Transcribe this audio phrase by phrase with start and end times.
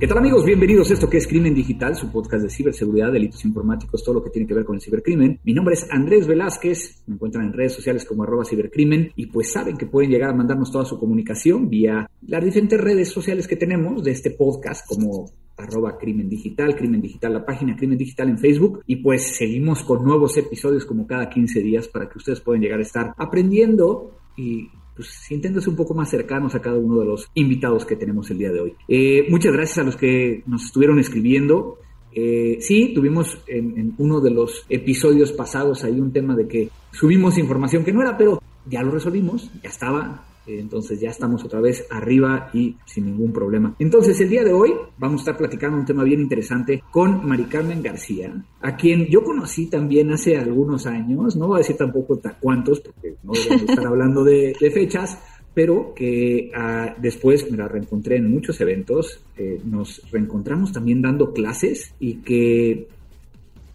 [0.00, 0.46] ¿Qué tal amigos?
[0.46, 4.24] Bienvenidos a esto que es Crimen Digital, su podcast de ciberseguridad, delitos informáticos, todo lo
[4.24, 5.40] que tiene que ver con el cibercrimen.
[5.44, 9.52] Mi nombre es Andrés Velázquez, me encuentran en redes sociales como arroba cibercrimen y pues
[9.52, 13.56] saben que pueden llegar a mandarnos toda su comunicación vía las diferentes redes sociales que
[13.56, 18.38] tenemos de este podcast como arroba crimen digital, crimen digital, la página crimen digital en
[18.38, 22.62] Facebook y pues seguimos con nuevos episodios como cada 15 días para que ustedes puedan
[22.62, 24.70] llegar a estar aprendiendo y
[25.06, 28.52] pues un poco más cercanos a cada uno de los invitados que tenemos el día
[28.52, 28.74] de hoy.
[28.88, 31.78] Eh, muchas gracias a los que nos estuvieron escribiendo.
[32.12, 36.68] Eh, sí, tuvimos en, en, uno de los episodios pasados ahí un tema de que
[36.90, 41.60] subimos información que no era, pero ya lo resolvimos, ya estaba, entonces ya estamos otra
[41.60, 43.74] vez arriba y sin ningún problema.
[43.78, 47.44] Entonces el día de hoy vamos a estar platicando un tema bien interesante con Mari
[47.44, 52.20] Carmen García, a quien yo conocí también hace algunos años, no voy a decir tampoco
[52.40, 55.18] cuántos, porque no debemos estar hablando de, fechas,
[55.52, 61.32] pero que uh, después me la reencontré en muchos eventos, eh, nos reencontramos también dando
[61.32, 62.86] clases y que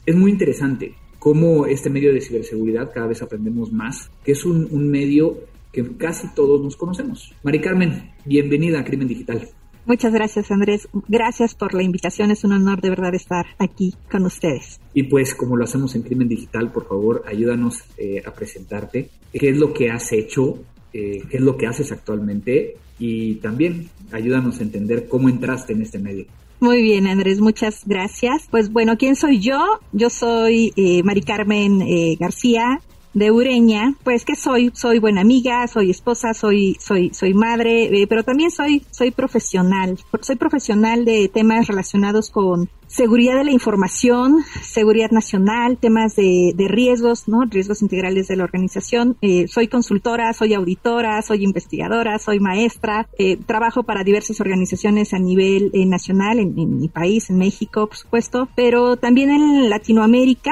[0.05, 4.89] es muy interesante cómo este medio de ciberseguridad cada vez aprendemos más, que es un
[4.89, 5.37] medio
[5.75, 7.33] que casi todos nos conocemos.
[7.43, 9.49] Mari Carmen, bienvenida a Crimen Digital.
[9.85, 10.87] Muchas gracias, Andrés.
[11.09, 12.31] Gracias por la invitación.
[12.31, 14.79] Es un honor de verdad estar aquí con ustedes.
[14.93, 19.09] Y pues, como lo hacemos en Crimen Digital, por favor, ayúdanos eh, a presentarte.
[19.33, 20.59] ¿Qué es lo que has hecho?
[20.93, 22.77] Eh, ¿Qué es lo que haces actualmente?
[22.97, 26.25] Y también ayúdanos a entender cómo entraste en este medio.
[26.61, 28.47] Muy bien, Andrés, muchas gracias.
[28.49, 29.81] Pues bueno, ¿quién soy yo?
[29.91, 32.79] Yo soy eh, Mari Carmen eh, García,
[33.15, 38.07] de Ureña, pues que soy, soy buena amiga, soy esposa, soy, soy, soy madre, eh,
[38.07, 39.97] pero también soy, soy profesional.
[40.21, 46.67] Soy profesional de temas relacionados con seguridad de la información, seguridad nacional, temas de, de
[46.67, 47.45] riesgos, ¿no?
[47.45, 49.17] Riesgos integrales de la organización.
[49.21, 55.19] Eh, soy consultora, soy auditora, soy investigadora, soy maestra, eh, trabajo para diversas organizaciones a
[55.19, 60.51] nivel nacional, en, en mi país, en México, por supuesto, pero también en Latinoamérica,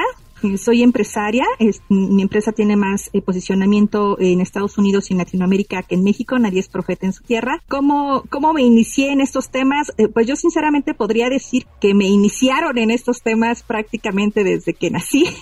[0.58, 5.82] soy empresaria, es, mi empresa tiene más eh, posicionamiento en Estados Unidos y en Latinoamérica
[5.82, 7.62] que en México, nadie es profeta en su tierra.
[7.68, 9.92] ¿Cómo, cómo me inicié en estos temas?
[9.96, 14.90] Eh, pues yo sinceramente podría decir que me iniciaron en estos temas prácticamente desde que
[14.90, 15.24] nací.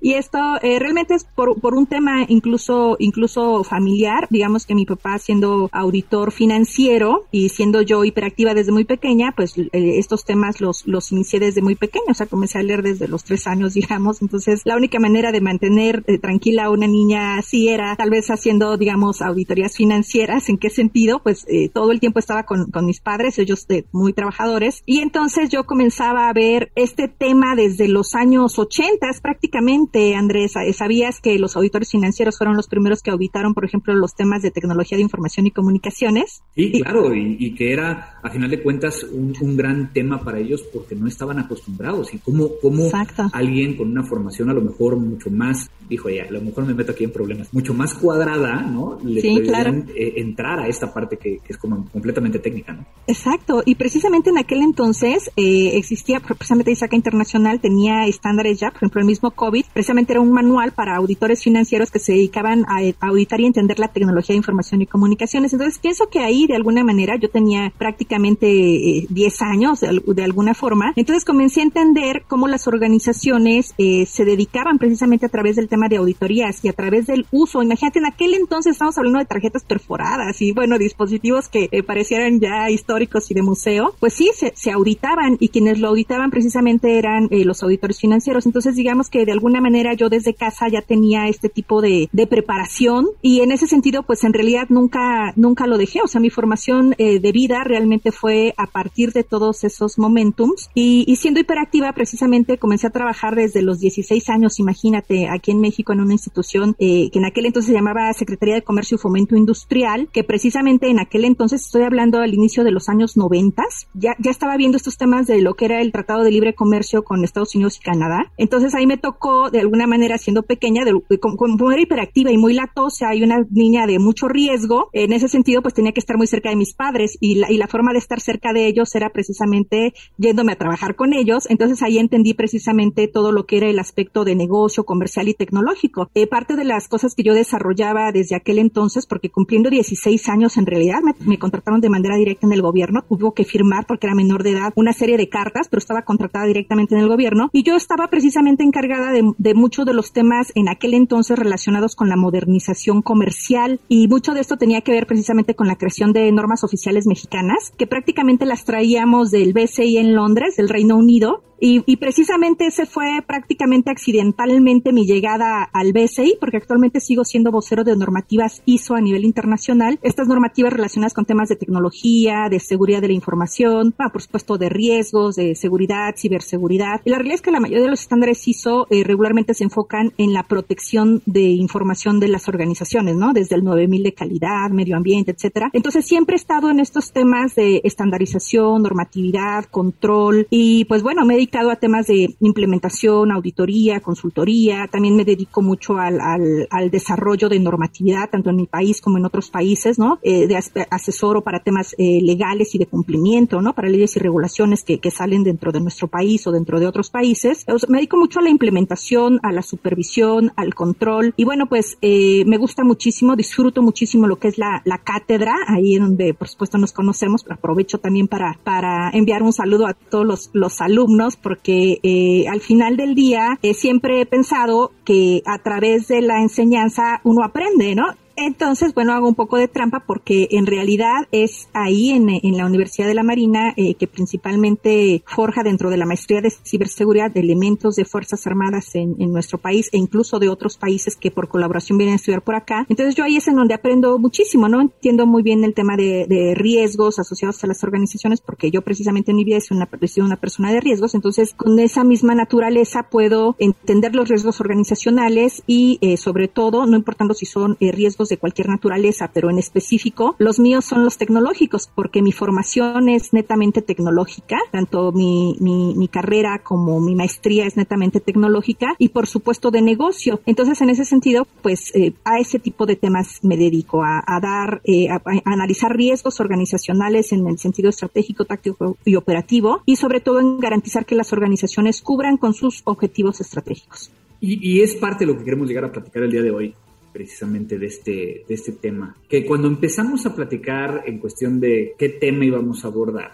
[0.00, 4.86] Y esto eh, realmente es por, por un tema incluso, incluso familiar, digamos que mi
[4.86, 10.86] papá siendo auditor financiero y siendo yo hiperactiva desde muy pequeña, pues estos temas los,
[10.86, 14.22] los inicié desde muy pequeña, o sea, comencé a leer desde los tres años, digamos,
[14.30, 18.30] entonces, la única manera de mantener eh, tranquila a una niña así era tal vez
[18.30, 20.48] haciendo, digamos, auditorías financieras.
[20.48, 21.20] ¿En qué sentido?
[21.20, 24.84] Pues eh, todo el tiempo estaba con, con mis padres, ellos eh, muy trabajadores.
[24.86, 30.52] Y entonces yo comenzaba a ver este tema desde los años 80 prácticamente, Andrés.
[30.74, 34.52] ¿Sabías que los auditores financieros fueron los primeros que auditaron, por ejemplo, los temas de
[34.52, 36.44] tecnología de información y comunicaciones?
[36.54, 40.38] Sí, claro, y, y que era, a final de cuentas, un, un, gran tema para
[40.38, 42.14] ellos porque no estaban acostumbrados.
[42.14, 42.88] Y cómo, cómo
[43.32, 46.74] alguien con una formación a lo mejor mucho más, dijo ya, a lo mejor me
[46.74, 48.98] meto aquí en problemas, mucho más cuadrada, ¿no?
[49.04, 49.84] Le sí, claro.
[49.94, 52.86] eh, entrar a esta parte que, que, es como completamente técnica, ¿no?
[53.06, 58.78] Exacto, y precisamente en aquel entonces eh, existía, precisamente ISACA Internacional tenía estándares ya, por
[58.78, 62.78] ejemplo, el mismo COVID, precisamente era un manual para auditores financieros que se dedicaban a,
[62.78, 65.52] a auditar y entender la tecnología de información y comunicaciones.
[65.52, 70.22] Entonces, pienso que ahí, de alguna manera, yo tenía prácticamente eh, 10 años, de, de,
[70.22, 75.56] alguna forma, entonces comencé a entender cómo las organizaciones eh, se dedicaban precisamente a través
[75.56, 77.62] del tema de auditorías y a través del uso.
[77.62, 82.40] Imagínate, en aquel entonces estamos hablando de tarjetas perforadas y bueno, dispositivos que eh, parecieran
[82.40, 83.94] ya históricos y de museo.
[84.00, 88.46] Pues sí, se, se auditaban y quienes lo auditaban precisamente eran eh, los auditores financieros.
[88.46, 92.26] Entonces, digamos que de alguna manera yo desde casa ya tenía este tipo de, de
[92.26, 96.00] preparación y en ese sentido, pues en realidad nunca, nunca lo dejé.
[96.02, 100.70] O sea, mi formación eh, de vida realmente fue a partir de todos esos momentums
[100.74, 105.60] y, y siendo hiperactiva precisamente comencé a trabajar desde los 16 años, imagínate, aquí en
[105.60, 108.98] México en una institución eh, que en aquel entonces se llamaba Secretaría de Comercio y
[108.98, 113.62] Fomento Industrial, que precisamente en aquel entonces, estoy hablando al inicio de los años 90,
[113.94, 117.02] ya, ya estaba viendo estos temas de lo que era el Tratado de Libre Comercio
[117.02, 118.32] con Estados Unidos y Canadá.
[118.38, 122.38] Entonces ahí me tocó, de alguna manera, siendo pequeña, de, como, como era hiperactiva y
[122.38, 126.16] muy latosa y una niña de mucho riesgo, en ese sentido, pues tenía que estar
[126.16, 128.94] muy cerca de mis padres y la, y la forma de estar cerca de ellos
[128.94, 131.48] era precisamente yéndome a trabajar con ellos.
[131.50, 136.08] Entonces ahí entendí precisamente todo lo que era el aspecto de negocio, comercial y tecnológico.
[136.14, 140.56] Eh, parte de las cosas que yo desarrollaba desde aquel entonces, porque cumpliendo 16 años
[140.56, 144.14] en realidad me, contrataron de manera directa en el gobierno, hubo que firmar porque era
[144.14, 147.62] menor de edad una serie de cartas, pero estaba contratada directamente en el gobierno y
[147.62, 152.08] yo estaba precisamente encargada de, de muchos de los temas en aquel entonces relacionados con
[152.08, 156.30] la modernización comercial y mucho de esto tenía que ver precisamente con la creación de
[156.30, 161.82] normas oficiales mexicanas que prácticamente las traíamos del BCI en Londres, del Reino Unido, y,
[161.86, 167.84] y, precisamente ese fue prácticamente accidentalmente mi llegada al BSI, porque actualmente sigo siendo vocero
[167.84, 169.98] de normativas ISO a nivel internacional.
[170.02, 174.58] Estas normativas relacionadas con temas de tecnología, de seguridad de la información, ah, por supuesto
[174.58, 177.00] de riesgos, de seguridad, ciberseguridad.
[177.04, 180.12] Y la realidad es que la mayoría de los estándares ISO eh, regularmente se enfocan
[180.18, 183.32] en la protección de información de las organizaciones, ¿no?
[183.32, 185.70] Desde el 9000 de calidad, medio ambiente, etcétera.
[185.72, 191.36] Entonces siempre he estado en estos temas de estandarización, normatividad, control y pues bueno, me
[191.58, 194.88] a temas de implementación, auditoría, consultoría.
[194.90, 199.18] También me dedico mucho al, al, al desarrollo de normatividad, tanto en mi país como
[199.18, 200.18] en otros países, ¿no?
[200.22, 200.56] Eh, de
[200.90, 203.74] asesoro para temas eh, legales y de cumplimiento, ¿no?
[203.74, 207.10] Para leyes y regulaciones que, que salen dentro de nuestro país o dentro de otros
[207.10, 207.66] países.
[207.88, 211.34] me dedico mucho a la implementación, a la supervisión, al control.
[211.36, 215.54] Y bueno, pues eh, me gusta muchísimo, disfruto muchísimo lo que es la, la cátedra,
[215.66, 219.94] ahí donde por supuesto nos conocemos, pero aprovecho también para, para enviar un saludo a
[219.94, 225.42] todos los, los alumnos porque eh, al final del día eh, siempre he pensado que
[225.46, 228.14] a través de la enseñanza uno aprende, ¿no?
[228.42, 232.64] Entonces, bueno, hago un poco de trampa porque en realidad es ahí en, en la
[232.64, 237.40] Universidad de la Marina eh, que principalmente forja dentro de la maestría de ciberseguridad de
[237.40, 241.48] elementos de Fuerzas Armadas en, en, nuestro país e incluso de otros países que por
[241.48, 242.86] colaboración vienen a estudiar por acá.
[242.88, 244.80] Entonces yo ahí es en donde aprendo muchísimo, ¿no?
[244.80, 249.36] Entiendo muy bien el tema de, riesgos asociados a las organizaciones porque yo precisamente en
[249.36, 251.14] mi vida he sido una, una persona de riesgos.
[251.14, 256.96] Entonces con esa misma naturaleza puedo entender los riesgos organizacionales y eh, sobre todo, no
[256.96, 261.18] importando si son eh, riesgos de cualquier naturaleza, pero en específico los míos son los
[261.18, 267.76] tecnológicos, porque mi formación es netamente tecnológica, tanto mi, mi, carrera como mi maestría es
[267.76, 270.40] netamente tecnológica y por supuesto de negocio.
[270.46, 274.80] Entonces, en ese sentido, pues eh, a ese tipo de temas me dedico, a, dar,
[274.84, 280.20] eh, a, a, analizar riesgos organizacionales en el sentido estratégico, táctico y operativo y sobre
[280.20, 284.10] todo en garantizar que las organizaciones cubran con sus objetivos estratégicos.
[284.40, 286.74] Y, y, es parte de lo que queremos llegar a platicar el día de hoy
[287.12, 289.16] precisamente de este, de este tema.
[289.28, 293.32] Que cuando empezamos a platicar en cuestión de qué tema íbamos a abordar,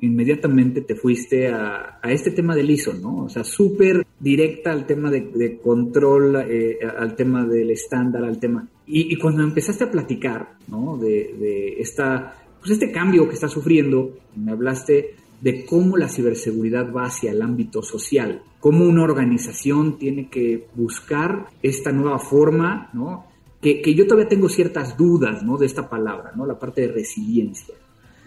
[0.00, 3.24] inmediatamente te fuiste a, a, este tema del ISO, ¿no?
[3.24, 8.38] O sea, súper directa al tema de, de control, eh, al tema del estándar, al
[8.38, 8.68] tema.
[8.86, 10.98] Y, y, cuando empezaste a platicar, ¿no?
[10.98, 16.92] De, de esta, pues este cambio que está sufriendo, me hablaste de cómo la ciberseguridad
[16.92, 23.26] va hacia el ámbito social, cómo una organización tiene que buscar esta nueva forma, ¿no?
[23.60, 25.58] Que, que yo todavía tengo ciertas dudas, ¿no?
[25.58, 26.46] De esta palabra, ¿no?
[26.46, 27.74] La parte de resiliencia.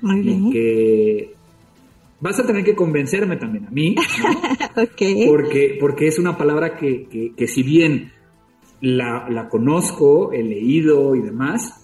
[0.02, 0.52] Muy bien.
[0.52, 1.34] Que
[2.20, 4.84] vas a tener que convencerme también a mí, ¿no?
[4.84, 5.26] okay.
[5.26, 8.12] porque, porque es una palabra que, que, que si bien
[8.82, 11.82] la, la, conozco, he leído y demás,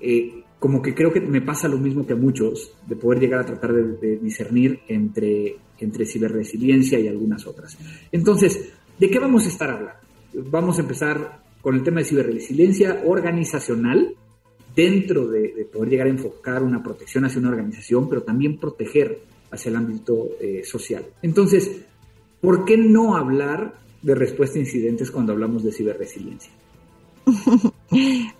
[0.00, 3.40] eh, como que creo que me pasa lo mismo que a muchos, de poder llegar
[3.40, 7.76] a tratar de, de discernir entre, entre ciberresiliencia y algunas otras.
[8.10, 10.00] Entonces, ¿de qué vamos a estar hablando?
[10.50, 14.14] Vamos a empezar con el tema de ciberresiliencia organizacional,
[14.74, 19.18] dentro de, de poder llegar a enfocar una protección hacia una organización, pero también proteger
[19.50, 21.04] hacia el ámbito eh, social.
[21.20, 21.82] Entonces,
[22.40, 26.52] ¿por qué no hablar de respuesta a incidentes cuando hablamos de ciberresiliencia?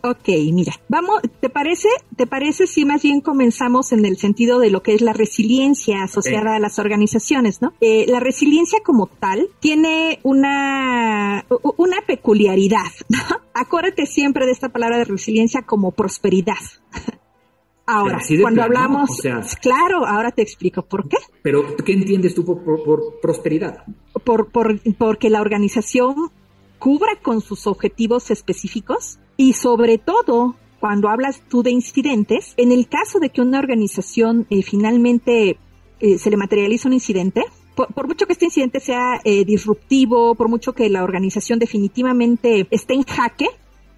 [0.01, 1.89] ok, mira, vamos, ¿te parece?
[2.17, 6.03] ¿Te parece si más bien comenzamos en el sentido de lo que es la resiliencia
[6.03, 7.73] asociada a las organizaciones, ¿no?
[7.81, 11.45] Eh, la resiliencia como tal tiene una,
[11.77, 13.19] una peculiaridad, ¿no?
[13.55, 16.55] Acuérdate siempre de esta palabra de resiliencia como prosperidad.
[17.87, 21.19] Ahora, cuando hablamos, o sea, claro, ahora te explico por qué.
[21.43, 23.85] Pero, ¿qué entiendes tú por, por, por prosperidad?
[24.25, 26.31] Por, por, porque la organización
[26.79, 32.89] cubra con sus objetivos específicos y sobre todo cuando hablas tú de incidentes, en el
[32.89, 35.57] caso de que una organización eh, finalmente
[36.01, 37.43] eh, se le materializa un incidente,
[37.75, 42.95] por, mucho que este incidente sea eh, disruptivo, por mucho que la organización definitivamente esté
[42.95, 43.49] en jaque,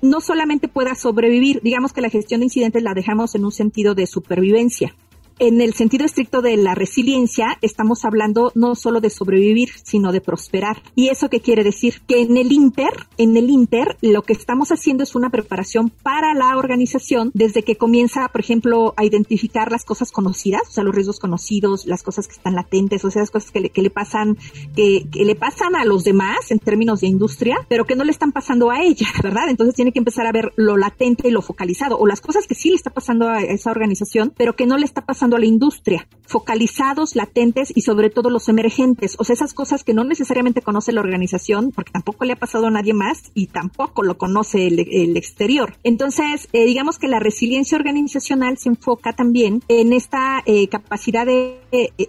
[0.01, 3.95] no solamente pueda sobrevivir, digamos que la gestión de incidentes la dejamos en un sentido
[3.95, 4.95] de supervivencia.
[5.39, 10.21] En el sentido estricto de la resiliencia, estamos hablando no solo de sobrevivir, sino de
[10.21, 10.83] prosperar.
[10.95, 12.01] ¿Y eso qué quiere decir?
[12.07, 16.35] Que en el Inter, en el Inter, lo que estamos haciendo es una preparación para
[16.35, 20.95] la organización desde que comienza, por ejemplo, a identificar las cosas conocidas, o sea, los
[20.95, 24.39] riesgos conocidos, las cosas que están latentes, o sea, las cosas que le, pasan,
[24.75, 28.13] que, que le pasan a los demás en términos de industria, pero que no le
[28.13, 29.49] están pasando a ella, ¿verdad?
[29.49, 32.55] Entonces tiene que empezar a ver lo latente y lo focalizado, o las cosas que
[32.55, 35.47] sí le está pasando a esa organización, pero que no le está pasando a la
[35.47, 40.63] industria, focalizados, latentes y sobre todo los emergentes, o sea, esas cosas que no necesariamente
[40.63, 44.69] conoce la organización, porque tampoco le ha pasado a nadie más y tampoco lo conoce
[44.69, 45.79] el, exterior.
[45.83, 51.59] Entonces, eh, digamos que la resiliencia organizacional se enfoca también en esta eh, capacidad de,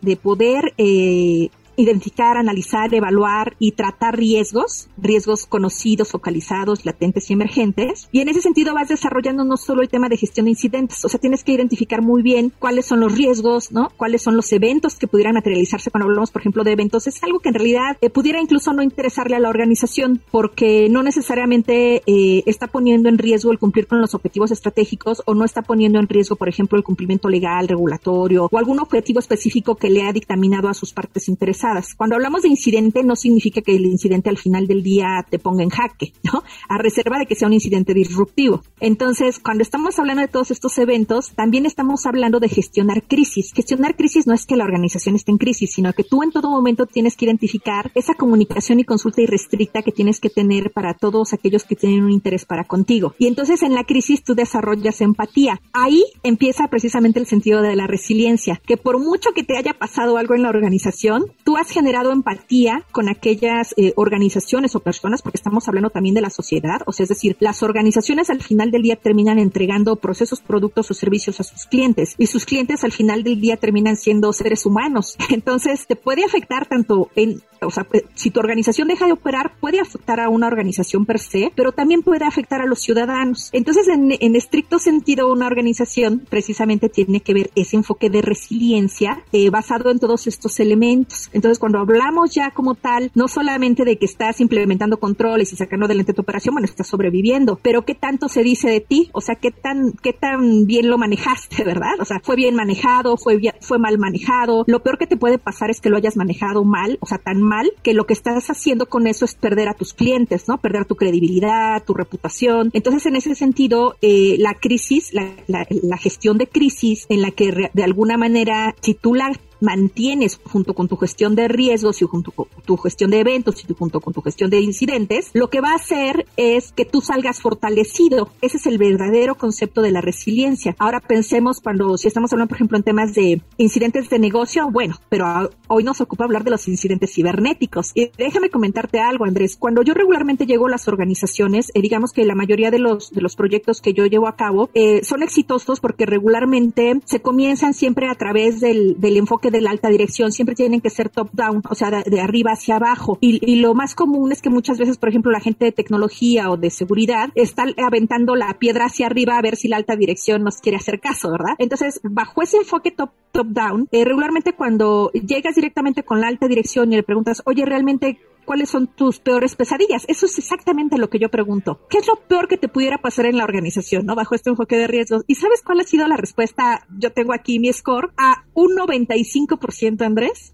[0.02, 8.10] de poder eh, identificar, analizar, evaluar y tratar riesgos, riesgos conocidos, focalizados, latentes y emergentes.
[8.12, 11.10] Y en ese sentido vas desarrollando no solo el tema de gestión de incidentes, o
[11.10, 13.90] sea, tienes que identificar muy bien cuáles son los riesgos, ¿no?
[13.96, 17.06] Cuáles son los eventos que pudieran materializarse cuando hablamos, por ejemplo, de eventos.
[17.06, 21.04] Es algo que en realidad eh, pudiera incluso no interesarle a la organización porque no
[21.04, 25.62] necesariamente eh, está poniendo en riesgo el cumplir con los objetivos estratégicos o no está
[25.62, 30.04] poniendo en riesgo, por ejemplo, el cumplimiento legal, regulatorio o algún objetivo específico que le
[30.04, 31.67] ha dictaminado a sus partes interesadas
[31.98, 35.64] cuando hablamos de incidente no significa que el incidente al final del día te ponga
[35.64, 36.44] en jaque, ¿no?
[36.70, 38.62] A reserva de que sea un incidente disruptivo.
[38.80, 43.52] Entonces, cuando estamos hablando de todos estos eventos, también estamos hablando de gestionar crisis.
[43.54, 46.50] Gestionar crisis no es que la organización esté en crisis, sino que tú en todo
[46.50, 51.34] momento tienes que identificar esa comunicación y consulta irrestricta que tienes que tener para todos
[51.34, 53.14] aquellos que tienen un interés para contigo.
[53.18, 55.60] Y entonces en la crisis tú desarrollas empatía.
[55.74, 60.18] Ahí empieza precisamente el sentido de la resiliencia, que por mucho que te haya pasado
[60.18, 65.38] algo en la organización, tú has generado empatía con aquellas eh, organizaciones o personas, porque
[65.38, 68.82] estamos hablando también de la sociedad, o sea, es decir, las organizaciones al final del
[68.82, 73.24] día terminan entregando procesos, productos o servicios a sus clientes y sus clientes al final
[73.24, 75.16] del día terminan siendo seres humanos.
[75.30, 79.54] Entonces, te puede afectar tanto en o sea, eh, si tu organización deja de operar,
[79.60, 83.50] puede afectar a una organización per se, pero también puede afectar a los ciudadanos.
[83.54, 89.24] Entonces, en, en, estricto sentido, una organización precisamente tiene que ver ese enfoque de resiliencia
[89.32, 91.30] eh, basado en todos estos elementos.
[91.34, 95.56] Entonces, entonces, cuando hablamos ya como tal, no solamente de que estás implementando controles y
[95.56, 99.22] sacando adelante tu operación, bueno, estás sobreviviendo, pero qué tanto se dice de ti, o
[99.22, 101.94] sea, qué tan, qué tan bien lo manejaste, ¿verdad?
[102.02, 104.66] O sea, fue bien manejado, fue, fue mal manejado.
[104.68, 107.42] Lo peor que te puede pasar es que lo hayas manejado mal, o sea, tan
[107.42, 110.58] mal que lo que estás haciendo con eso es perder a tus clientes, ¿no?
[110.58, 112.72] Perder tu credibilidad, tu reputación.
[112.74, 117.70] Entonces, en ese sentido, eh, la crisis, la, la, gestión de crisis en la que
[117.74, 122.32] de alguna manera, si tú la mantienes junto con tu gestión de riesgos y junto
[122.32, 125.72] con tu gestión de eventos y junto con tu gestión de incidentes, lo que va
[125.72, 128.30] a hacer es que tú salgas fortalecido.
[128.42, 130.76] Ese es el verdadero concepto de la resiliencia.
[130.80, 134.96] Ahora pensemos cuando, si estamos hablando, por ejemplo, en temas de incidentes de negocio, bueno,
[135.10, 137.92] pero hoy nos ocupa hablar de los incidentes cibernéticos.
[137.96, 139.58] Y déjame comentarte algo, Andrés.
[139.58, 143.22] Cuando yo regularmente llego a las organizaciones, eh, digamos que la mayoría de los, de
[143.22, 148.08] los proyectos que yo llevo a cabo eh, son exitosos porque regularmente se comienzan siempre
[148.10, 151.76] a través del, del enfoque de la alta dirección siempre tienen que ser top-down, o
[151.76, 153.18] sea, de, arriba hacia abajo.
[153.22, 156.58] Y, lo más común es que muchas veces, por ejemplo, la gente de tecnología o
[156.58, 160.58] de seguridad está aventando la piedra hacia arriba a ver si la alta dirección nos
[160.58, 161.56] quiere hacer caso, ¿verdad?
[161.58, 166.92] Entonces, bajo ese enfoque top, top-down, eh, regularmente cuando llegas directamente con la alta dirección
[166.92, 170.06] y le preguntas, oye, realmente cuáles son tus peores pesadillas.
[170.08, 171.82] Eso es exactamente lo que yo pregunto.
[171.90, 174.16] ¿Qué es lo peor que te pudiera pasar en la organización, no?
[174.16, 175.24] Bajo este enfoque de riesgos.
[175.28, 176.88] ¿Y sabes cuál ha sido la respuesta?
[176.98, 180.54] Yo tengo aquí mi score a un 95%, Andrés.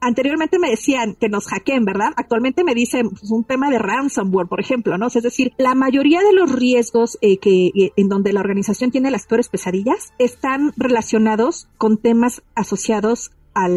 [0.00, 2.12] anteriormente me decían que nos hackeen, ¿verdad?
[2.16, 5.06] Actualmente me dicen pues, un tema de ransomware, por ejemplo, ¿no?
[5.06, 9.10] es decir, la mayoría de los riesgos eh, que eh, en donde la organización tiene
[9.10, 13.68] las peores pesadillas están relacionados con temas asociados a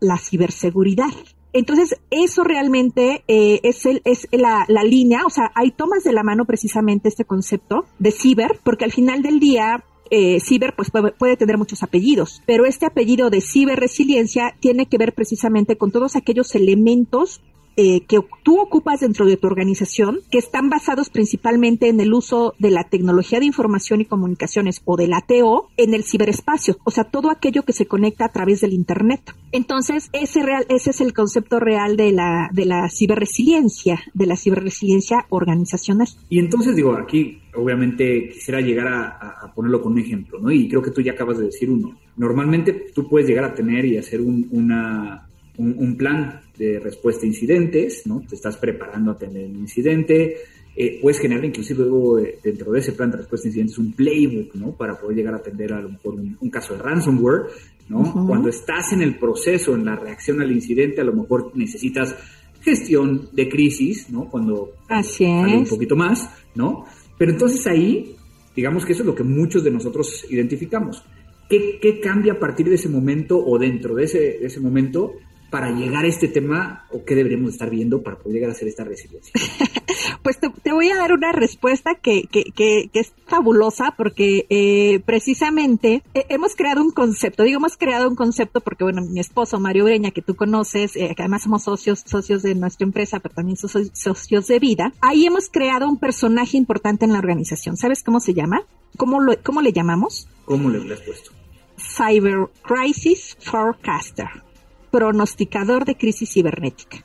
[0.00, 1.12] la ciberseguridad.
[1.52, 6.12] Entonces, eso realmente eh, es, el, es la, la, línea, o sea, hay tomas de
[6.12, 10.90] la mano precisamente este concepto de ciber, porque al final del día, eh, ciber pues
[10.90, 15.90] puede, puede, tener muchos apellidos, pero este apellido de ciberresiliencia tiene que ver precisamente con
[15.90, 17.40] todos aquellos elementos
[17.76, 22.54] eh, que tú ocupas dentro de tu organización, que están basados principalmente en el uso
[22.58, 27.04] de la tecnología de información y comunicaciones o del ATO en el ciberespacio, o sea,
[27.04, 29.34] todo aquello que se conecta a través del Internet.
[29.52, 34.36] Entonces, ese, real, ese es el concepto real de la, de la ciberresiliencia, de la
[34.36, 36.08] ciberresiliencia organizacional.
[36.28, 40.50] Y entonces, digo, aquí obviamente quisiera llegar a, ponerlo con un ejemplo, ¿no?
[40.50, 41.98] Y creo que tú ya acabas de decir uno.
[42.16, 45.28] Normalmente tú puedes llegar a tener y hacer un, una,
[45.60, 48.22] un, plan de respuesta a incidentes, ¿no?
[48.28, 50.36] Te estás preparando a tener un incidente
[50.76, 53.92] eh, puedes generar inclusive luego eh, dentro de ese plan de respuesta a incidentes un
[53.92, 54.72] playbook, ¿no?
[54.72, 57.46] Para poder llegar a atender a lo mejor un, caso de ransomware,
[57.88, 58.26] ¿no?
[58.26, 62.14] Cuando estás en el proceso, en la reacción al incidente, a lo mejor necesitas
[62.60, 64.30] gestión de crisis, ¿no?
[64.30, 66.84] Cuando, Así un poquito más, ¿no?
[67.18, 68.14] Pero entonces ahí,
[68.54, 71.02] digamos que eso es lo que muchos de nosotros identificamos.
[71.48, 75.14] ¿Qué, qué cambia a partir de ese momento o dentro de ese, de ese momento
[75.50, 78.68] para llegar a este tema o qué deberíamos estar viendo para poder llegar a hacer
[78.68, 79.32] esta resiliencia?
[80.22, 86.02] pues te, voy a dar una respuesta que, que, que, es fabulosa porque eh, precisamente
[86.14, 89.84] eh, hemos creado un concepto, digo hemos creado un concepto porque bueno, mi esposo Mario
[89.84, 93.56] Breña, que tú conoces, eh, que además somos socios, socios de nuestra empresa, pero también
[93.56, 97.76] somos socios de vida, ahí hemos creado un personaje importante en la organización.
[97.76, 98.62] ¿Sabes cómo se llama?
[98.96, 100.28] ¿Cómo, lo, cómo le llamamos?
[100.44, 101.32] ¿Cómo le has puesto?
[101.76, 104.49] Cyber Crisis Forecaster
[104.90, 107.04] pronosticador de crisis cibernética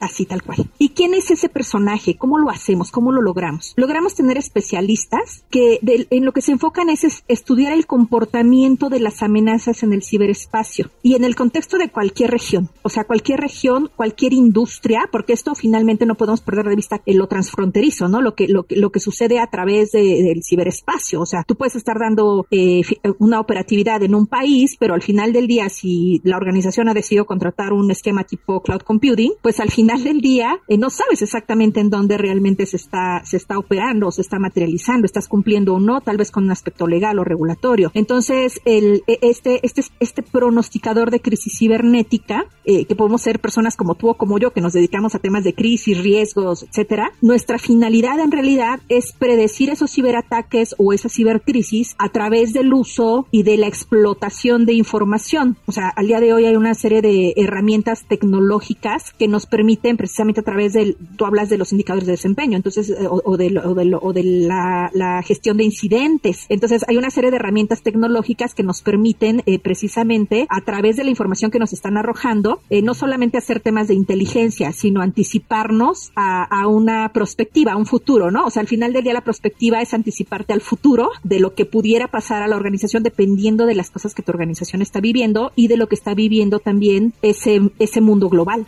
[0.00, 0.70] así tal cual.
[0.78, 2.16] ¿Y quién es ese personaje?
[2.16, 2.90] ¿Cómo lo hacemos?
[2.90, 3.74] ¿Cómo lo logramos?
[3.76, 9.22] Logramos tener especialistas que en lo que se enfocan es, estudiar el comportamiento de las
[9.22, 13.90] amenazas en el ciberespacio y en el contexto de cualquier región, o sea, cualquier región,
[13.94, 18.22] cualquier industria, porque esto finalmente no podemos perder de vista lo transfronterizo, ¿no?
[18.22, 21.98] Lo que, lo, lo que sucede a través del ciberespacio, o sea, tú puedes estar
[21.98, 22.82] dando eh,
[23.18, 27.26] una operatividad en un país, pero al final del día, si la organización ha decidido
[27.26, 31.80] contratar un esquema tipo cloud computing, pues al final del día eh, no sabes exactamente
[31.80, 35.80] en dónde realmente se está, se está operando o se está materializando, estás cumpliendo o
[35.80, 37.90] no, tal vez con un aspecto legal o regulatorio.
[37.94, 43.76] Entonces, el, e, este, este, este pronosticador de crisis cibernética, eh, que podemos ser personas
[43.76, 47.58] como tú o como yo, que nos dedicamos a temas de crisis, riesgos, etcétera, nuestra
[47.58, 53.42] finalidad en realidad es predecir esos ciberataques o esa cibercrisis a través del uso y
[53.42, 55.56] de la explotación de información.
[55.66, 59.79] O sea, al día de hoy hay una serie de herramientas tecnológicas que nos permiten
[59.96, 63.58] precisamente a través del, tú hablas de los indicadores de desempeño, entonces, eh, o, de,
[63.58, 66.46] o de, la, gestión de incidentes.
[66.48, 71.04] Entonces, hay una serie de herramientas tecnológicas que nos permiten eh, precisamente a través de
[71.04, 76.12] la información que nos están arrojando, eh, no solamente hacer temas de inteligencia, sino anticiparnos
[76.16, 78.46] a, a una perspectiva, a un futuro, ¿no?
[78.46, 81.64] O sea, al final del día la perspectiva es anticiparte al futuro de lo que
[81.64, 85.68] pudiera pasar a la organización dependiendo de las cosas que tu organización está viviendo y
[85.68, 88.66] de lo que está viviendo también ese, ese mundo global.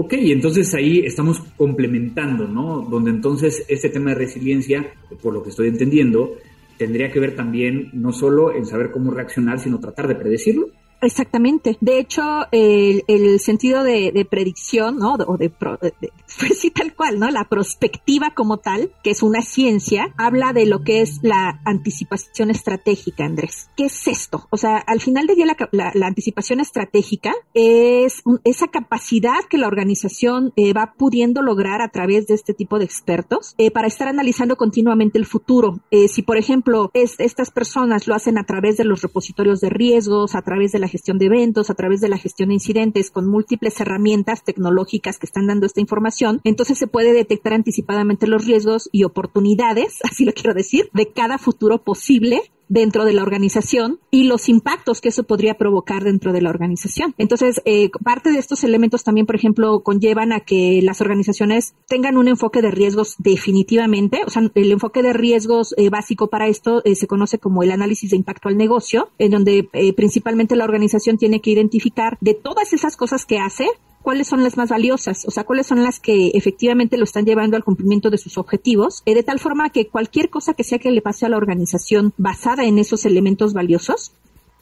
[0.00, 2.82] Ok, entonces ahí estamos complementando, ¿no?
[2.88, 6.36] Donde entonces este tema de resiliencia, por lo que estoy entendiendo,
[6.76, 10.68] tendría que ver también no solo en saber cómo reaccionar, sino tratar de predecirlo.
[11.00, 11.76] Exactamente.
[11.80, 15.14] De hecho, el, sentido de, predicción, ¿no?
[15.14, 17.30] O de, de, pues sí, tal cual, ¿no?
[17.30, 22.50] La prospectiva como tal, que es una ciencia, habla de lo que es la anticipación
[22.50, 23.70] estratégica, Andrés.
[23.76, 24.46] ¿Qué es esto?
[24.50, 29.68] O sea, al final del día la, la, anticipación estratégica es esa capacidad que la
[29.68, 34.08] organización eh, va pudiendo lograr a través de este tipo de expertos eh, para estar
[34.08, 35.80] analizando continuamente el futuro.
[35.90, 39.70] Eh, si, por ejemplo, es, estas personas lo hacen a través de los repositorios de
[39.70, 43.10] riesgos, a través de la gestión de eventos, a través de la gestión de incidentes,
[43.10, 48.44] con múltiples herramientas tecnológicas que están dando esta información, entonces se puede detectar anticipadamente los
[48.44, 54.00] riesgos y oportunidades, así lo quiero decir, de cada futuro posible dentro de la organización
[54.10, 57.14] y los impactos que eso podría provocar dentro de la organización.
[57.18, 62.16] Entonces, eh, parte de estos elementos también, por ejemplo, conllevan a que las organizaciones tengan
[62.16, 64.22] un enfoque de riesgos definitivamente.
[64.26, 67.70] O sea, el enfoque de riesgos eh, básico para esto eh, se conoce como el
[67.70, 72.72] análisis de impacto al negocio, en donde principalmente la organización tiene que identificar de todas
[72.72, 73.66] esas cosas que hace,
[74.02, 77.56] cuáles son las más valiosas, o sea, cuáles son las que efectivamente lo están llevando
[77.56, 80.90] al cumplimiento de sus objetivos, eh, de tal forma que cualquier cosa que sea que
[80.90, 84.12] le pase a la organización basada en esos elementos valiosos,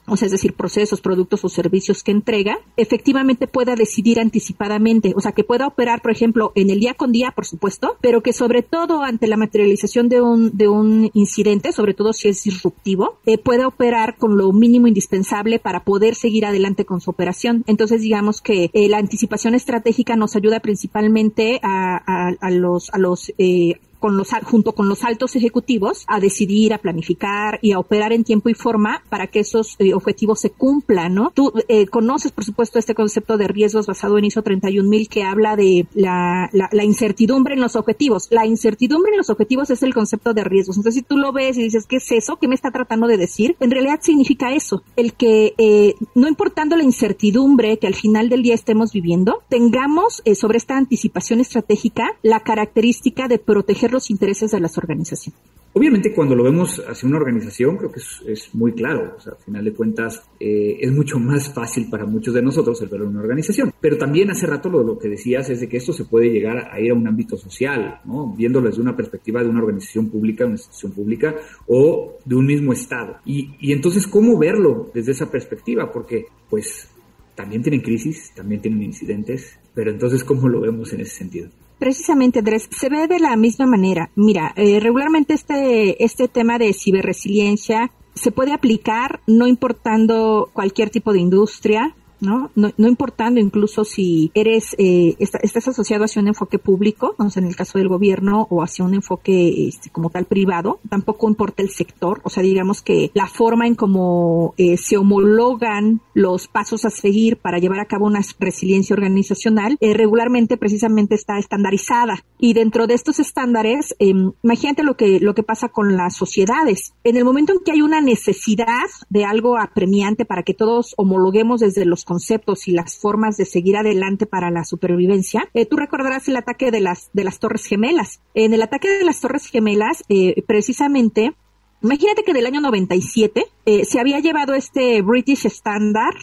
[0.07, 5.21] o sea, es decir, procesos, productos o servicios que entrega, efectivamente pueda decidir anticipadamente, o
[5.21, 8.33] sea, que pueda operar, por ejemplo, en el día con día, por supuesto, pero que
[8.33, 13.19] sobre todo ante la materialización de un, de un incidente, sobre todo si es disruptivo,
[13.25, 17.63] eh, pueda operar con lo mínimo indispensable para poder seguir adelante con su operación.
[17.67, 21.97] Entonces, digamos que eh, la anticipación estratégica nos ayuda principalmente a,
[22.39, 26.77] a, los, a los eh, con los, junto con los altos ejecutivos a decidir, a
[26.77, 31.13] planificar y a operar en tiempo y forma para que esos eh, objetivos se cumplan,
[31.13, 31.31] ¿no?
[31.33, 35.55] Tú eh, conoces, por supuesto, este concepto de riesgos basado en ISO 31000 que habla
[35.55, 36.49] de la,
[36.83, 38.27] incertidumbre en los objetivos.
[38.31, 40.77] La incertidumbre en los objetivos es el concepto de riesgos.
[40.77, 42.37] Entonces, si tú lo ves y dices, ¿qué es eso?
[42.37, 43.55] ¿Qué me está tratando de decir?
[43.59, 48.43] En realidad significa eso, el que eh, no importando la incertidumbre que al final del
[48.43, 54.59] día estemos viviendo, tengamos sobre esta anticipación estratégica la característica de proteger los intereses de
[54.59, 55.39] las organizaciones.
[55.73, 59.39] Obviamente cuando lo vemos hacia una organización creo que es, muy claro, o sea, al
[59.39, 63.19] final de cuentas eh, es mucho más fácil para muchos de nosotros el ver una
[63.19, 66.31] organización, pero también hace rato lo, lo, que decías es de que esto se puede
[66.31, 68.33] llegar a ir a un ámbito social, ¿no?
[68.35, 71.35] viéndolo desde una perspectiva de una organización pública, una institución pública
[71.67, 73.17] o de un mismo Estado.
[73.23, 75.91] Y, y entonces, ¿cómo verlo desde esa perspectiva?
[75.91, 76.89] Porque pues
[77.35, 81.49] también tienen crisis, también tienen incidentes, pero entonces, ¿cómo lo vemos en ese sentido?
[81.79, 84.09] Precisamente, Andrés, se ve de la misma manera.
[84.15, 91.13] Mira, eh, regularmente este, este tema de ciberresiliencia se puede aplicar no importando cualquier tipo
[91.13, 92.51] de industria, ¿no?
[92.55, 97.45] No, no importando incluso si eres, eh, estás asociado hacia un enfoque público, vamos en
[97.45, 101.69] el caso del gobierno, o hacia un enfoque este, como tal privado, tampoco importa el
[101.69, 106.89] sector, o sea, digamos que la forma en cómo eh, se homologan los pasos a
[106.89, 112.23] seguir para llevar a cabo una resiliencia organizacional, eh, regularmente precisamente está estandarizada.
[112.39, 116.93] Y dentro de estos estándares, em, imagínate lo que, lo que pasa con las sociedades.
[117.03, 121.61] En el momento en que hay una necesidad de algo apremiante para que todos homologuemos
[121.61, 125.49] desde los conceptos y las formas de seguir adelante para la supervivencia.
[125.53, 128.21] Eh, tú recordarás el ataque de las, de las Torres Gemelas.
[128.33, 131.35] En el ataque de las Torres Gemelas, eh, precisamente,
[131.83, 136.15] imagínate que del año 97 eh, se había llevado este British Standard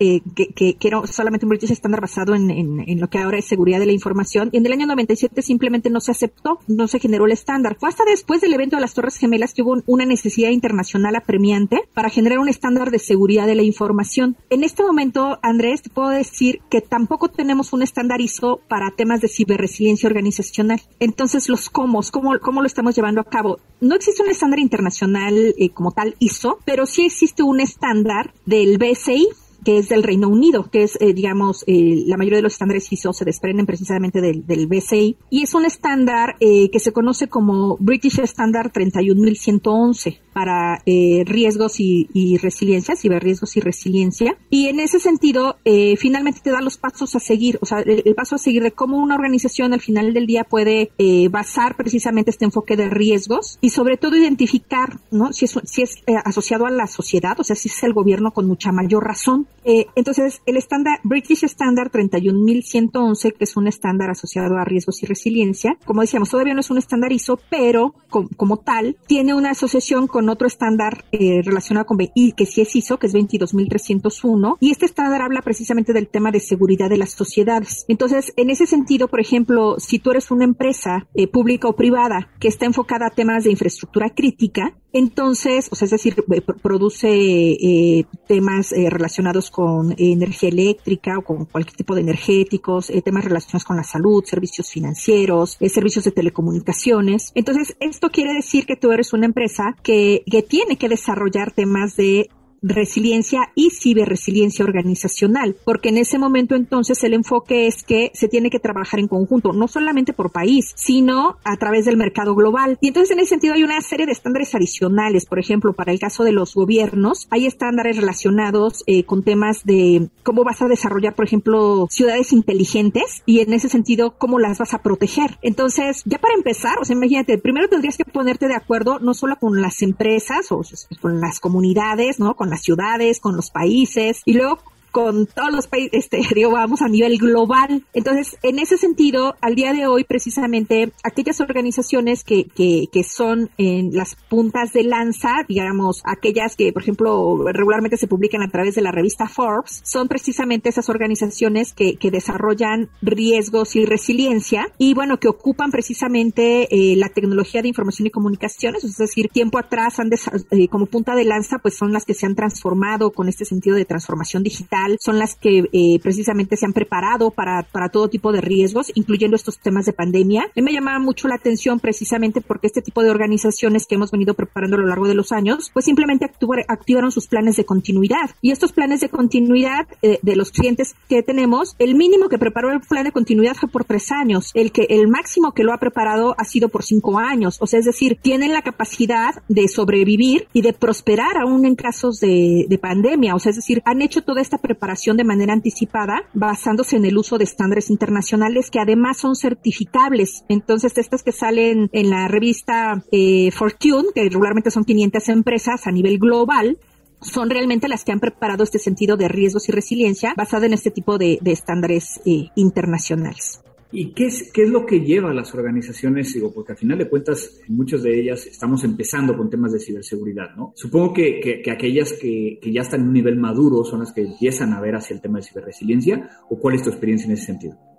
[0.00, 3.44] eh, que, que, era solamente un British Standard basado en, en, lo que ahora es
[3.44, 4.48] seguridad de la información.
[4.50, 7.76] Y en el año 97 simplemente no se aceptó, no se generó el estándar.
[7.78, 11.82] Fue hasta después del evento de las Torres Gemelas que hubo una necesidad internacional apremiante
[11.92, 14.36] para generar un estándar de seguridad de la información.
[14.48, 19.20] En este momento, Andrés, te puedo decir que tampoco tenemos un estándar ISO para temas
[19.20, 20.80] de ciberresiliencia organizacional.
[20.98, 23.58] Entonces, los cómo, cómo, cómo lo estamos llevando a cabo.
[23.82, 28.78] No existe un estándar internacional eh, como tal ISO, pero sí existe un estándar del
[28.78, 29.28] BSI,
[29.64, 32.92] que es del Reino Unido, que es, eh, digamos, eh, la mayoría de los estándares
[32.92, 37.28] ISO se desprenden precisamente del, del BCI, y es un estándar eh, que se conoce
[37.28, 44.36] como British Standard 31111 para riesgos y, y, resiliencia, ciberriesgos y resiliencia.
[44.48, 45.58] Y en ese sentido,
[45.98, 48.96] finalmente te da los pasos a seguir, o sea, el, paso a seguir de cómo
[48.98, 50.92] una organización al final del día puede
[51.30, 55.32] basar precisamente este enfoque de riesgos y sobre todo identificar, ¿no?
[55.32, 58.46] Si es, si es asociado a la sociedad, o sea, si es el gobierno con
[58.46, 64.56] mucha mayor razón eh, entonces, el estándar British Standard 31111, que es un estándar asociado
[64.56, 67.94] a riesgos y resiliencia, como decíamos, todavía no es un estándar ISO, pero
[68.36, 72.74] como tal, tiene una asociación con otro estándar eh, relacionado con BI, que sí es
[72.74, 77.10] ISO, que es 22301, y este estándar habla precisamente del tema de seguridad de las
[77.10, 77.84] sociedades.
[77.88, 82.30] Entonces, en ese sentido, por ejemplo, si tú eres una empresa eh, pública o privada
[82.40, 87.08] que está enfocada a temas de infraestructura crítica, entonces, o sea, es decir, eh, produce
[87.08, 93.64] eh, temas eh, relacionados con energía eléctrica o con cualquier tipo de energéticos, temas relacionados
[93.64, 97.30] con la salud, servicios financieros, servicios de telecomunicaciones.
[97.34, 101.96] Entonces, esto quiere decir que tú eres una empresa que, que tiene que desarrollar temas
[101.96, 102.30] de
[102.62, 108.50] resiliencia y ciberresiliencia organizacional, porque en ese momento entonces el enfoque es que se tiene
[108.50, 112.78] que trabajar en conjunto, no solamente por país, sino a través del mercado global.
[112.80, 115.98] Y entonces en ese sentido hay una serie de estándares adicionales, por ejemplo, para el
[115.98, 121.14] caso de los gobiernos, hay estándares relacionados eh, con temas de cómo vas a desarrollar,
[121.14, 125.38] por ejemplo, ciudades inteligentes y en ese sentido cómo las vas a proteger.
[125.42, 129.36] Entonces, ya para empezar, o sea, imagínate, primero tendrías que ponerte de acuerdo no solo
[129.36, 130.62] con las empresas o
[131.00, 132.34] con las comunidades, ¿no?
[132.34, 134.58] Con las ciudades, con los países y luego
[134.90, 137.84] con todos los países, este, digo, vamos a nivel global.
[137.92, 143.50] Entonces, en ese sentido, al día de hoy, precisamente, aquellas organizaciones que, que, que son
[143.58, 148.74] en las puntas de lanza, digamos, aquellas que, por ejemplo, regularmente se publican a través
[148.74, 154.94] de la revista Forbes, son precisamente esas organizaciones que, que desarrollan riesgos y resiliencia y,
[154.94, 159.98] bueno, que ocupan precisamente eh, la tecnología de información y comunicaciones, es decir, tiempo atrás
[160.00, 160.10] han
[160.50, 163.76] eh, como punta de lanza, pues son las que se han transformado con este sentido
[163.76, 168.32] de transformación digital son las que eh, precisamente se han preparado para, para todo tipo
[168.32, 170.42] de riesgos, incluyendo estos temas de pandemia.
[170.42, 174.10] A mí me llamaba mucho la atención precisamente porque este tipo de organizaciones que hemos
[174.10, 176.30] venido preparando a lo largo de los años, pues simplemente
[176.68, 178.30] activaron sus planes de continuidad.
[178.42, 182.72] Y estos planes de continuidad eh, de los clientes que tenemos, el mínimo que preparó
[182.72, 184.50] el plan de continuidad fue por tres años.
[184.54, 187.56] El que el máximo que lo ha preparado ha sido por cinco años.
[187.60, 192.20] O sea, es decir, tienen la capacidad de sobrevivir y de prosperar aún en casos
[192.20, 193.34] de, de pandemia.
[193.34, 197.18] O sea, es decir, han hecho toda esta preparación de manera anticipada basándose en el
[197.18, 200.44] uso de estándares internacionales que además son certificables.
[200.48, 205.90] Entonces, estas que salen en la revista eh, Fortune, que regularmente son 500 empresas a
[205.90, 206.78] nivel global,
[207.20, 210.92] son realmente las que han preparado este sentido de riesgos y resiliencia basado en este
[210.92, 213.60] tipo de, estándares eh, internacionales.
[213.92, 216.32] ¿Y qué es, qué es lo que lleva a las organizaciones?
[216.32, 220.54] Digo, porque al final de cuentas, muchas de ellas estamos empezando con temas de ciberseguridad,
[220.56, 220.72] ¿no?
[220.76, 224.22] Supongo que, que, aquellas que, que, ya están en un nivel maduro son las que
[224.22, 227.46] empiezan a ver hacia el tema de ciberresiliencia, ¿o cuál es tu experiencia en ese
[227.46, 227.89] sentido?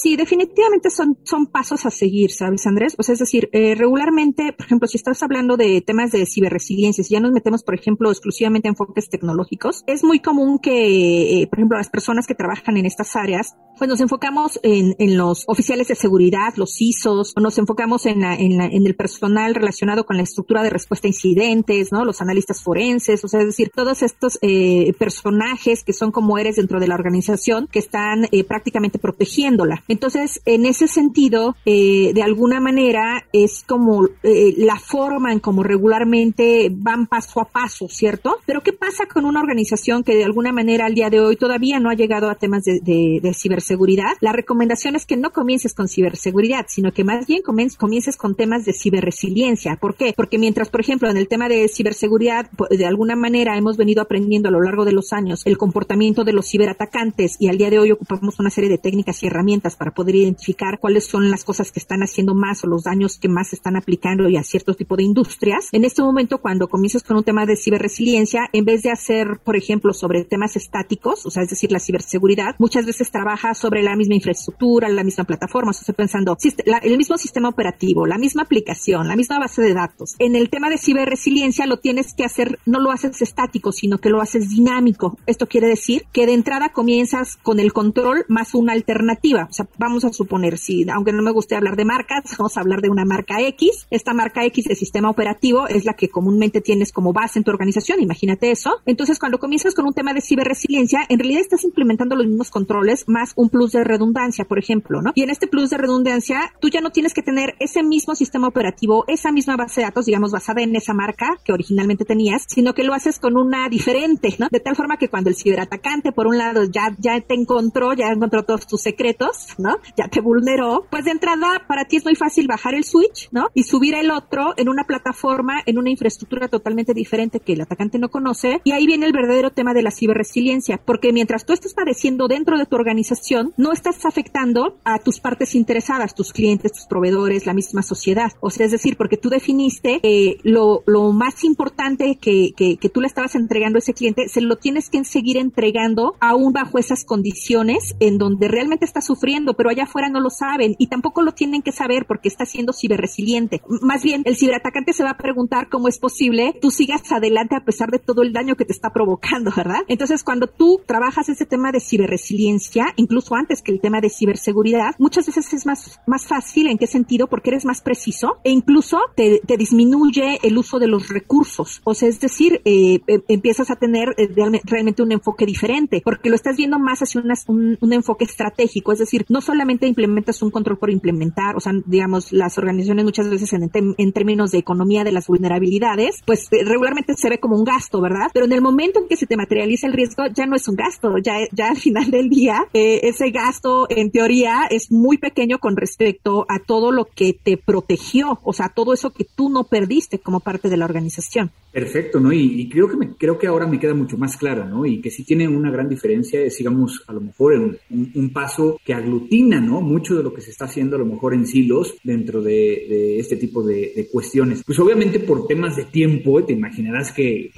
[0.00, 2.94] Sí, definitivamente son, son pasos a seguir, ¿sabes, Andrés?
[2.98, 7.02] O sea, es decir, eh, regularmente, por ejemplo, si estás hablando de temas de ciberresiliencia,
[7.02, 11.46] si ya nos metemos, por ejemplo, exclusivamente en enfoques tecnológicos, es muy común que, eh,
[11.48, 15.44] por ejemplo, las personas que trabajan en estas áreas, pues nos enfocamos en, en los
[15.48, 19.54] oficiales de seguridad, los ISOs, o nos enfocamos en, la, en, la, en el personal
[19.56, 22.04] relacionado con la estructura de respuesta a incidentes, ¿no?
[22.04, 26.56] Los analistas forenses, o sea, es decir, todos estos eh, personajes que son como eres
[26.56, 29.82] dentro de la organización, que están eh, prácticamente protegiéndola.
[29.88, 35.62] Entonces, en ese sentido, eh, de alguna manera es como eh, la forma en como
[35.62, 38.36] regularmente van paso a paso, ¿cierto?
[38.46, 41.80] Pero ¿qué pasa con una organización que de alguna manera al día de hoy todavía
[41.80, 44.12] no ha llegado a temas de, de, ciberseguridad?
[44.20, 48.64] La recomendación es que no comiences con ciberseguridad, sino que más bien comiences con temas
[48.64, 49.76] de ciberresiliencia.
[49.76, 50.12] ¿Por qué?
[50.14, 54.48] Porque mientras, por ejemplo, en el tema de ciberseguridad, de alguna manera hemos venido aprendiendo
[54.48, 57.78] a lo largo de los años el comportamiento de los ciberatacantes y al día de
[57.78, 61.72] hoy ocupamos una serie de técnicas y herramientas para poder identificar cuáles son las cosas
[61.72, 64.96] que están haciendo más o los daños que más están aplicando y a cierto tipo
[64.96, 65.68] de industrias.
[65.72, 69.56] En este momento, cuando comienzas con un tema de ciberresiliencia, en vez de hacer, por
[69.56, 73.96] ejemplo, sobre temas estáticos, o sea, es decir, la ciberseguridad, muchas veces trabaja sobre la
[73.96, 76.36] misma infraestructura, la misma plataforma, o sea, estoy pensando,
[76.82, 80.16] el mismo sistema operativo, la misma aplicación, la misma base de datos.
[80.18, 84.10] En el tema de ciberresiliencia lo tienes que hacer, no lo haces estático, sino que
[84.10, 85.18] lo haces dinámico.
[85.26, 89.48] Esto quiere decir que de entrada comienzas con el control más una alternativa
[89.78, 92.90] vamos a suponer, si, aunque no me guste hablar de marcas, vamos a hablar de
[92.90, 93.86] una marca X.
[93.90, 97.50] Esta marca X de sistema operativo es la que comúnmente tienes como base en tu
[97.50, 98.78] organización, imagínate eso.
[98.86, 103.04] Entonces, cuando comienzas con un tema de ciberresiliencia, en realidad estás implementando los mismos controles
[103.06, 105.12] más un plus de redundancia, por ejemplo, ¿no?
[105.14, 108.48] Y en este plus de redundancia, tú ya no tienes que tener ese mismo sistema
[108.48, 112.74] operativo, esa misma base de datos, digamos, basada en esa marca que originalmente tenías, sino
[112.74, 114.48] que lo haces con una diferente, ¿no?
[114.50, 118.08] De tal forma que cuando el ciberatacante, por un lado, ya, ya te encontró, ya
[118.08, 119.76] encontró todos tus secretos, ¿no?
[119.96, 123.48] Ya te vulneró, pues de entrada para ti es muy fácil bajar el switch, ¿no?
[123.54, 127.98] Y subir el otro en una plataforma, en una infraestructura totalmente diferente que el atacante
[127.98, 128.60] no conoce.
[128.64, 132.58] Y ahí viene el verdadero tema de la ciberresiliencia, porque mientras tú estás padeciendo dentro
[132.58, 137.54] de tu organización, no estás afectando a tus partes interesadas, tus clientes, tus proveedores, la
[137.54, 138.32] misma sociedad.
[138.40, 143.00] O sea, es decir, porque tú definiste eh, lo, lo más importante que, que, tú
[143.00, 147.04] le estabas entregando a ese cliente, se lo tienes que seguir entregando aún bajo esas
[147.04, 151.32] condiciones en donde realmente está sufriendo pero allá afuera no lo saben y tampoco lo
[151.32, 153.62] tienen que saber porque está siendo ciberresiliente.
[153.82, 157.64] Más bien, el ciberatacante se va a preguntar cómo es posible tú sigas adelante a
[157.64, 159.80] pesar de todo el daño que te está provocando, ¿verdad?
[159.88, 164.94] Entonces, cuando tú trabajas ese tema de ciberresiliencia, incluso antes que el tema de ciberseguridad,
[164.98, 166.68] muchas veces es más, más fácil.
[166.68, 167.28] ¿En qué sentido?
[167.28, 171.80] Porque eres más preciso e incluso te, disminuye el uso de los recursos.
[171.84, 174.28] O sea, es decir, eh, em, empiezas a tener eh,
[174.64, 178.92] realmente un enfoque diferente porque lo estás viendo más hacia un, un enfoque estratégico.
[178.92, 183.28] Es decir, no solamente implementas un control por implementar, o sea, digamos, las organizaciones muchas
[183.28, 187.56] veces en, en términos de economía de las vulnerabilidades, pues eh, regularmente se ve como
[187.56, 188.30] un gasto, ¿verdad?
[188.32, 190.76] Pero en el momento en que se te materializa el riesgo, ya no es un
[190.76, 195.58] gasto, ya, ya al final del día, eh, ese gasto en teoría es muy pequeño
[195.58, 199.64] con respecto a todo lo que te protegió, o sea, todo eso que tú no
[199.64, 201.50] perdiste como parte de la organización.
[201.78, 202.32] Perfecto, ¿no?
[202.32, 204.84] Y, creo que me, creo que ahora me queda mucho más claro, ¿no?
[204.84, 207.78] Y que sí tiene una gran diferencia, es, digamos, a lo mejor un,
[208.14, 209.80] un paso que aglutina ¿no?
[209.80, 213.36] Mucho de lo que se está haciendo a lo mejor en silos dentro de, este
[213.36, 214.64] tipo de, cuestiones.
[214.64, 217.52] Pues obviamente por temas de tiempo, te imaginarás que,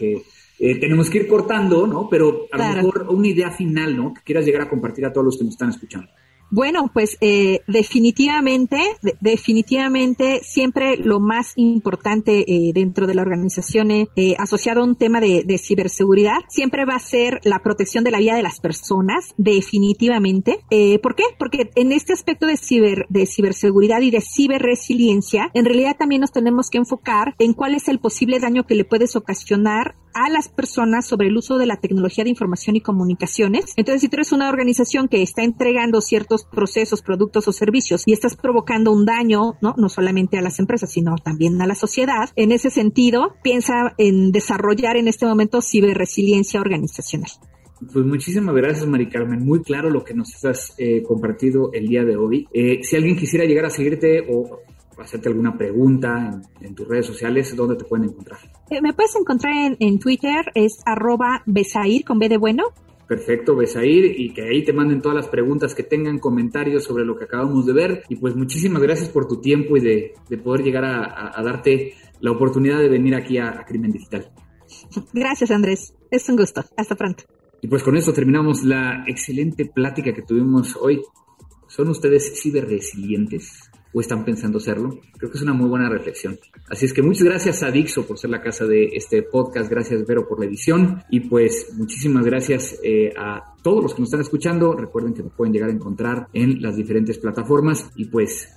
[0.58, 2.06] eh, tenemos que ir cortando, ¿no?
[2.10, 4.12] Pero a lo mejor una idea final, ¿no?
[4.12, 6.10] Que quieras llegar a compartir a todos los que nos están escuchando.
[6.50, 8.78] Bueno, pues eh, definitivamente,
[9.20, 14.08] definitivamente siempre lo más importante eh, dentro de la organización eh,
[14.38, 18.34] asociado a un tema de, ciberseguridad siempre va a ser la protección de la vida
[18.34, 20.58] de las personas, definitivamente.
[21.02, 21.24] ¿Por qué?
[21.38, 26.32] Porque en este aspecto de ciber de ciberseguridad y de ciberresiliencia, en realidad también nos
[26.32, 30.48] tenemos que enfocar en cuál es el posible daño que le puedes ocasionar a las
[30.48, 33.72] personas sobre el uso de la tecnología de información y comunicaciones.
[33.76, 38.12] Entonces, si tú eres una organización que está entregando ciertos procesos, productos o servicios y
[38.12, 39.74] estás provocando un daño, ¿no?
[39.76, 44.32] No solamente a las empresas, sino también a la sociedad, en ese sentido, piensa en
[44.32, 47.30] desarrollar en este momento ciberresiliencia organizacional.
[47.92, 49.44] Pues muchísimas gracias, Mari Carmen.
[49.44, 52.46] Muy claro lo que nos has eh, compartido el día de hoy.
[52.52, 54.60] Eh, si alguien quisiera llegar a seguirte o
[54.98, 58.38] hacerte alguna pregunta en, tus redes sociales, ¿dónde te pueden encontrar?
[58.68, 62.64] Eh, me puedes encontrar en, Twitter, es arroba besair con B de bueno,
[63.10, 67.18] Perfecto, Besair, y que ahí te manden todas las preguntas que tengan, comentarios sobre lo
[67.18, 68.04] que acabamos de ver.
[68.08, 72.78] Y pues muchísimas gracias por tu tiempo y de, poder llegar a, darte la oportunidad
[72.78, 74.30] de venir aquí a, Crimen Digital.
[75.12, 75.92] Gracias, Andrés.
[76.12, 76.62] Es un gusto.
[76.76, 77.24] Hasta pronto.
[77.60, 81.02] Y pues con esto terminamos la excelente plática que tuvimos hoy.
[81.66, 83.69] ¿Son ustedes ciberresilientes?
[83.92, 85.00] O están pensando serlo?
[85.16, 86.38] Creo que es una muy buena reflexión.
[86.68, 90.06] Así es que muchas gracias a Dixo por ser la casa de este podcast, gracias
[90.06, 94.20] Vero por la edición y pues muchísimas gracias eh, a todos los que nos están
[94.20, 94.74] escuchando.
[94.74, 98.48] Recuerden que nos pueden llegar a encontrar en las diferentes plataformas y pues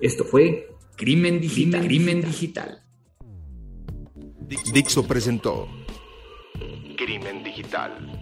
[0.00, 1.84] esto fue Crimen Digital.
[1.84, 2.78] Crimen Digital.
[4.72, 5.66] Dixo presentó
[6.96, 8.21] Crimen Digital